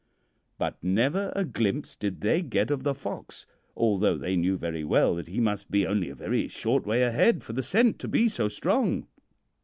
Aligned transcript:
"But 0.57 0.83
never 0.83 1.31
a 1.35 1.45
glimpse 1.45 1.95
did 1.95 2.21
they 2.21 2.41
get 2.41 2.71
of 2.71 2.81
the 2.81 2.95
fox, 2.95 3.45
although 3.77 4.17
they 4.17 4.35
knew 4.35 4.57
very 4.57 4.83
well 4.83 5.13
that 5.13 5.27
he 5.27 5.39
must 5.39 5.69
be 5.69 5.85
only 5.85 6.09
a 6.09 6.15
very 6.15 6.47
short 6.47 6.87
way 6.87 7.03
ahead 7.03 7.43
for 7.43 7.53
the 7.53 7.61
scent 7.61 7.99
to 7.99 8.07
be 8.07 8.27
so 8.27 8.47
strong. 8.47 9.05